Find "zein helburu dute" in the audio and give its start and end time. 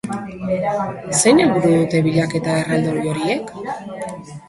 1.19-2.03